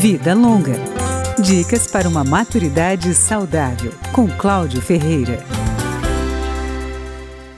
Vida 0.00 0.32
Longa. 0.32 0.76
Dicas 1.38 1.86
para 1.86 2.08
uma 2.08 2.24
maturidade 2.24 3.14
saudável, 3.14 3.92
com 4.14 4.26
Cláudio 4.26 4.80
Ferreira. 4.80 5.44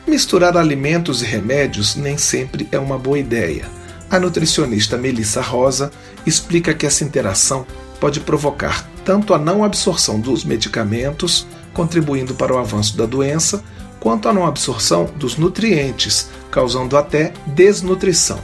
Misturar 0.04 0.56
alimentos 0.56 1.22
e 1.22 1.24
remédios 1.24 1.94
nem 1.94 2.18
sempre 2.18 2.66
é 2.72 2.80
uma 2.80 2.98
boa 2.98 3.16
ideia. 3.16 3.66
A 4.10 4.18
nutricionista 4.18 4.98
Melissa 4.98 5.40
Rosa 5.40 5.92
explica 6.26 6.74
que 6.74 6.84
essa 6.84 7.04
interação 7.04 7.64
pode 8.00 8.18
provocar 8.18 8.90
tanto 9.04 9.34
a 9.34 9.38
não 9.38 9.62
absorção 9.62 10.18
dos 10.18 10.44
medicamentos, 10.44 11.46
contribuindo 11.72 12.34
para 12.34 12.52
o 12.52 12.58
avanço 12.58 12.96
da 12.96 13.06
doença, 13.06 13.62
quanto 14.00 14.28
a 14.28 14.32
não 14.32 14.44
absorção 14.44 15.08
dos 15.14 15.36
nutrientes, 15.36 16.28
causando 16.50 16.96
até 16.96 17.32
desnutrição. 17.46 18.40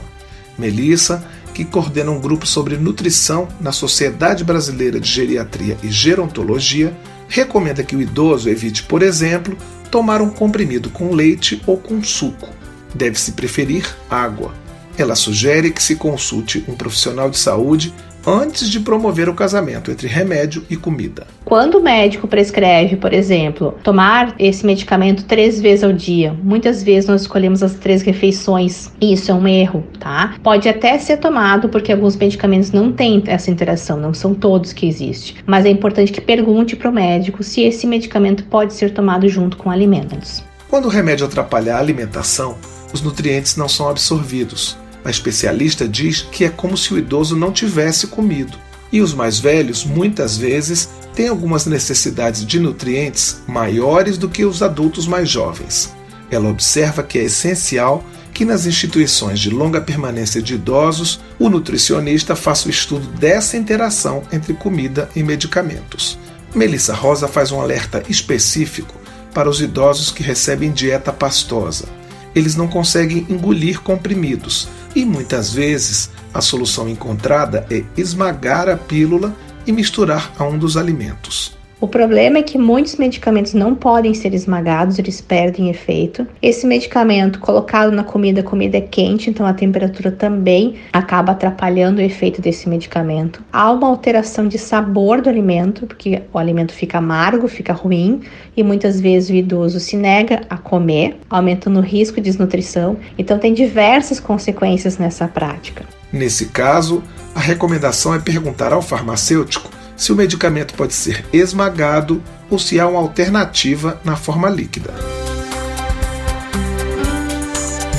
Melissa, 0.57 1.21
que 1.59 1.65
coordena 1.65 2.09
um 2.09 2.21
grupo 2.21 2.47
sobre 2.47 2.77
nutrição 2.77 3.45
na 3.59 3.73
Sociedade 3.73 4.45
Brasileira 4.45 4.97
de 4.97 5.11
Geriatria 5.11 5.77
e 5.83 5.91
Gerontologia, 5.91 6.97
recomenda 7.27 7.83
que 7.83 7.97
o 7.97 8.01
idoso 8.01 8.47
evite, 8.47 8.83
por 8.83 9.03
exemplo, 9.03 9.57
tomar 9.91 10.21
um 10.21 10.29
comprimido 10.29 10.89
com 10.89 11.13
leite 11.13 11.61
ou 11.67 11.75
com 11.75 12.01
suco. 12.01 12.47
Deve-se 12.95 13.33
preferir 13.33 13.85
água. 14.09 14.53
Ela 14.97 15.15
sugere 15.15 15.69
que 15.69 15.83
se 15.83 15.97
consulte 15.97 16.63
um 16.65 16.75
profissional 16.75 17.29
de 17.29 17.37
saúde 17.37 17.93
antes 18.29 18.69
de 18.69 18.79
promover 18.79 19.27
o 19.27 19.33
casamento 19.33 19.89
entre 19.89 20.07
remédio 20.07 20.63
e 20.69 20.75
comida. 20.75 21.25
Quando 21.43 21.79
o 21.79 21.81
médico 21.81 22.27
prescreve, 22.27 22.95
por 22.95 23.11
exemplo, 23.11 23.73
tomar 23.83 24.35
esse 24.37 24.63
medicamento 24.63 25.25
três 25.25 25.59
vezes 25.59 25.83
ao 25.83 25.91
dia, 25.91 26.35
muitas 26.43 26.83
vezes 26.83 27.09
nós 27.09 27.21
escolhemos 27.21 27.63
as 27.63 27.73
três 27.73 28.03
refeições. 28.03 28.91
Isso 29.01 29.31
é 29.31 29.33
um 29.33 29.47
erro, 29.47 29.83
tá? 29.99 30.35
Pode 30.43 30.69
até 30.69 30.97
ser 30.99 31.17
tomado 31.17 31.69
porque 31.69 31.91
alguns 31.91 32.15
medicamentos 32.15 32.71
não 32.71 32.91
têm 32.91 33.23
essa 33.25 33.49
interação, 33.49 33.97
não 33.97 34.13
são 34.13 34.35
todos 34.35 34.73
que 34.73 34.87
existem. 34.87 35.37
Mas 35.47 35.65
é 35.65 35.69
importante 35.69 36.11
que 36.11 36.21
pergunte 36.21 36.75
para 36.75 36.89
o 36.89 36.93
médico 36.93 37.41
se 37.41 37.61
esse 37.61 37.87
medicamento 37.87 38.43
pode 38.43 38.75
ser 38.75 38.93
tomado 38.93 39.27
junto 39.27 39.57
com 39.57 39.71
alimentos. 39.71 40.43
Quando 40.69 40.85
o 40.85 40.89
remédio 40.89 41.25
atrapalhar 41.25 41.77
a 41.77 41.79
alimentação, 41.79 42.55
os 42.93 43.01
nutrientes 43.01 43.55
não 43.55 43.67
são 43.67 43.89
absorvidos 43.89 44.77
a 45.03 45.09
especialista 45.09 45.87
diz 45.87 46.21
que 46.21 46.45
é 46.45 46.49
como 46.49 46.77
se 46.77 46.93
o 46.93 46.97
idoso 46.97 47.35
não 47.35 47.51
tivesse 47.51 48.07
comido. 48.07 48.57
E 48.91 49.01
os 49.01 49.13
mais 49.13 49.39
velhos, 49.39 49.85
muitas 49.85 50.37
vezes, 50.37 50.89
têm 51.13 51.27
algumas 51.27 51.65
necessidades 51.65 52.45
de 52.45 52.59
nutrientes 52.59 53.41
maiores 53.47 54.17
do 54.17 54.27
que 54.27 54.45
os 54.45 54.63
adultos 54.63 55.07
mais 55.07 55.29
jovens. 55.29 55.93
Ela 56.31 56.49
observa 56.49 57.03
que 57.03 57.17
é 57.19 57.23
essencial 57.23 58.03
que 58.33 58.45
nas 58.45 58.65
instituições 58.65 59.39
de 59.39 59.49
longa 59.49 59.81
permanência 59.81 60.41
de 60.41 60.53
idosos, 60.53 61.19
o 61.37 61.49
nutricionista 61.49 62.35
faça 62.35 62.67
o 62.67 62.71
estudo 62.71 63.05
dessa 63.17 63.57
interação 63.57 64.23
entre 64.31 64.53
comida 64.53 65.09
e 65.15 65.21
medicamentos. 65.21 66.17
Melissa 66.55 66.93
Rosa 66.93 67.27
faz 67.27 67.51
um 67.51 67.59
alerta 67.59 68.01
específico 68.07 68.95
para 69.33 69.49
os 69.49 69.61
idosos 69.61 70.09
que 70.11 70.23
recebem 70.23 70.71
dieta 70.71 71.11
pastosa. 71.11 71.98
Eles 72.35 72.55
não 72.55 72.67
conseguem 72.67 73.25
engolir 73.29 73.81
comprimidos, 73.81 74.67
e 74.95 75.05
muitas 75.05 75.53
vezes 75.53 76.09
a 76.33 76.41
solução 76.41 76.87
encontrada 76.87 77.65
é 77.69 77.83
esmagar 77.97 78.69
a 78.69 78.77
pílula 78.77 79.35
e 79.65 79.71
misturar 79.71 80.31
a 80.37 80.43
um 80.45 80.57
dos 80.57 80.77
alimentos. 80.77 81.57
O 81.81 81.87
problema 81.87 82.39
é 82.39 82.43
que 82.43 82.57
muitos 82.57 82.97
medicamentos 82.97 83.53
não 83.53 83.73
podem 83.73 84.13
ser 84.13 84.33
esmagados, 84.33 84.99
eles 84.99 85.21
perdem 85.21 85.69
efeito. 85.69 86.27
Esse 86.41 86.67
medicamento 86.67 87.39
colocado 87.39 87.89
na 87.89 88.03
comida, 88.03 88.41
a 88.41 88.43
comida 88.43 88.77
é 88.77 88.81
quente, 88.81 89.29
então 89.29 89.45
a 89.45 89.53
temperatura 89.53 90.11
também 90.11 90.75
acaba 90.91 91.31
atrapalhando 91.31 92.01
o 92.01 92.03
efeito 92.03 92.41
desse 92.41 92.67
medicamento. 92.67 93.41
Há 93.53 93.71
uma 93.71 93.87
alteração 93.87 94.45
de 94.45 94.57
sabor 94.57 95.21
do 95.21 95.29
alimento, 95.29 95.87
porque 95.87 96.21
o 96.33 96.37
alimento 96.37 96.73
fica 96.73 96.97
amargo, 96.97 97.47
fica 97.47 97.71
ruim, 97.71 98.23
e 98.57 98.61
muitas 98.61 98.99
vezes 98.99 99.29
o 99.29 99.33
idoso 99.33 99.79
se 99.79 99.95
nega 99.95 100.41
a 100.49 100.57
comer, 100.57 101.17
aumentando 101.29 101.79
o 101.79 101.83
risco 101.83 102.17
de 102.17 102.23
desnutrição. 102.23 102.97
Então 103.17 103.39
tem 103.39 103.53
diversas 103.53 104.19
consequências 104.19 104.97
nessa 104.97 105.29
prática. 105.29 105.85
Nesse 106.11 106.47
caso, 106.47 107.01
a 107.33 107.39
recomendação 107.39 108.13
é 108.13 108.19
perguntar 108.19 108.73
ao 108.73 108.81
farmacêutico 108.81 109.78
se 109.99 110.13
o 110.13 110.15
medicamento 110.15 110.73
pode 110.73 110.93
ser 110.93 111.25
esmagado 111.33 112.23
ou 112.49 112.57
se 112.57 112.79
há 112.79 112.87
uma 112.87 112.99
alternativa 112.99 113.99
na 114.03 114.15
forma 114.15 114.49
líquida. 114.49 114.93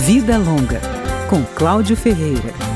Vida 0.07 0.39
Longa, 0.39 0.81
com 1.29 1.45
Cláudio 1.45 1.95
Ferreira. 1.95 2.70